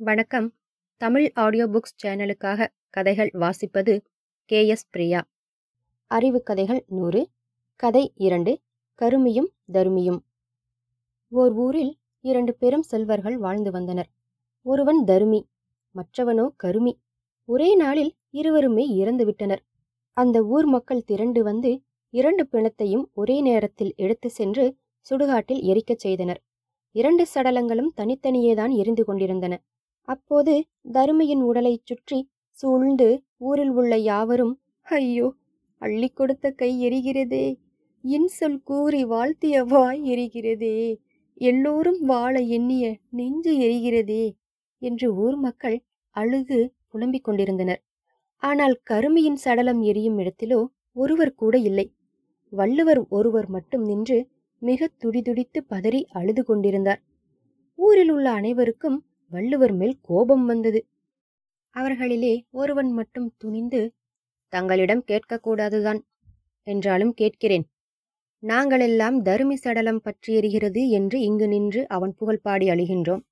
[0.00, 0.54] வணக்கம்.
[0.96, 4.04] Tamil audio books சேனலுக்காக கதைகள் வாசிப்பது
[4.44, 4.66] கே.
[4.66, 4.90] எஸ்.
[4.90, 5.28] பிரியா.
[6.06, 7.30] அறிவு கதைகள் நூறு
[7.76, 8.60] கதை இரண்டு
[9.02, 10.18] கருமியும் தருமியும்.
[11.28, 14.10] ஓர் ஊரில் இரண்டு பெரும் செல்வர்கள் வாழ்ந்து வந்தனர்.
[14.62, 15.42] ஒருவன் தருமி
[15.94, 16.92] மற்றவனோ கருமி.
[17.44, 19.60] ஒரே நாளில் இருவருமே இறந்துவிட்டனர்
[20.10, 24.76] அந்த ஊர் மக்கள் திரண்டு வந்து இரண்டு பிணத்தையும் ஒரே நேரத்தில் எடுத்து சென்று
[25.10, 26.42] சுடுகாட்டில் எரிக்கச் செய்தனர்.
[26.92, 29.62] இரண்டு சடலங்களும் தனித்தனியேதான் எரிந்து கொண்டிருந்தன.
[30.08, 30.54] அப்போது
[30.92, 32.18] தருமையின் உடலைச் சுற்றி
[32.58, 33.08] சூழ்ந்து
[33.38, 34.54] ஊரில் உள்ள யாவரும்
[34.86, 35.28] ஐயோ
[35.82, 37.46] அள்ளி கொடுத்த கை எரிகிறதே
[38.04, 40.76] இன்சொல் கூறி வாழ்த்திய வாய் எரிகிறதே
[41.40, 44.24] எல்லோரும் வாழ எண்ணிய நெஞ்சு எரிகிறதே
[44.82, 45.76] என்று ஊர் மக்கள்
[46.16, 46.58] அழுது
[46.90, 47.80] புலம்பிக் கொண்டிருந்தனர்.
[48.42, 50.60] ஆனால் கருமியின் சடலம் எரியும் இடத்திலோ
[50.96, 51.86] ஒருவர் கூட இல்லை.
[52.52, 54.18] வள்ளுவர் ஒருவர் மட்டும் நின்று
[54.62, 57.00] மிக துடிதுடித்து பதறி அழுது கொண்டிருந்தார்.
[57.78, 58.98] ஊரில் உள்ள அனைவருக்கும்
[59.32, 60.80] வள்ளுவர் மேல் கோபம் வந்தது.
[61.76, 63.94] அவர்களிலே ஒருவன் மட்டும் துணிந்து
[64.48, 66.00] தங்களிடம் கேட்கக்கூடாதுதான்
[66.62, 67.64] என்றாலும் கேட்கிறேன்.
[68.42, 73.22] நாங்களெல்லாம் தருமி சடலம் பற்றி எரிகிறது என்று இங்கு நின்று அவன் புகழ் பாடி அழுகின்றோம்.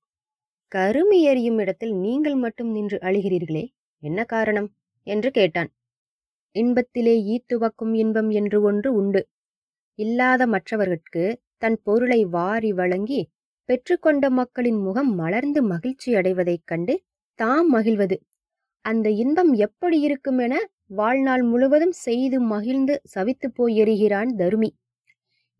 [0.71, 3.65] கருமி எரியும் இடத்தில் நீங்கள் மட்டும் நின்று அழுகிறீர்களே
[4.03, 4.69] என்ன காரணம்?
[5.07, 5.69] என்று கேட்டான்.
[6.55, 9.21] இன்பத்திலே ஈத்துவக்கும் இன்பம் என்று ஒன்று உண்டு.
[9.99, 11.23] இல்லாத மற்றவர்கட்கு
[11.57, 13.21] தன் பொருளை வாரி வழங்கி
[13.69, 16.93] பெற்றுக்கொண்ட மக்களின் முகம் மலர்ந்து மகிழ்ச்சி அடைவதைக் கண்டு
[17.39, 18.17] தாம் மகிழ்வது.
[18.85, 20.55] அந்த இன்பம் எப்படி இருக்கும் என
[20.91, 24.69] வாழ்நாள் முழுவதும் செய்து மகிழ்ந்து சவித்து போய் எறிகிறான் தருமி.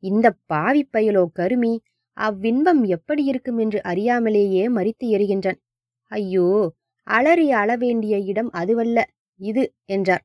[0.03, 1.73] இந்த பாவி பயலோ கருமி
[2.17, 5.59] அவ்வின்பம் எப்படி இருக்கும் என்று அறியாமலேயே மறித்து எறிகின்றான்.
[6.11, 6.47] ஐயோ
[7.07, 8.97] அலறி அளவேண்டிய இடம் அதுவல்ல
[9.39, 10.23] இது என்றார்.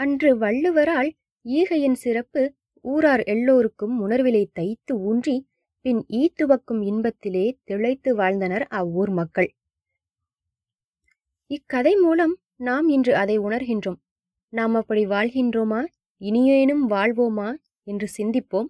[0.00, 1.10] அன்று வள்ளுவரால்
[1.44, 2.42] ஈகையின் சிறப்பு
[2.84, 5.36] ஊரார் எல்லோருக்கும் உணர்விலை தைத்து ஊன்றி
[5.80, 9.54] பின் ஈத்துவக்கும் இன்பத்திலே திளைத்து வாழ்ந்தனர் அவ்வூர் மக்கள்.
[11.46, 14.00] இக்கதை மூலம் நாம் இன்று அதை உணர்கின்றோம்.
[14.48, 15.84] நாம் அப்படி வாழ்கின்றோமா?
[16.20, 17.54] இனியேனும் வாழ்வோமா?
[17.82, 18.68] என்று சிந்திப்போம்.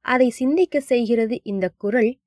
[0.00, 2.18] அதை சிந்திக்க செய்கிறது இந்த குரல்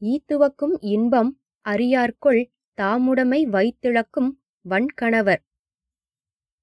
[0.00, 2.42] ஈத்துவக்கும் இன்பம் அறியார்கொள்
[2.80, 4.30] தாமுடைமை வைத்திழக்கும்
[4.68, 5.42] வன்கணவர்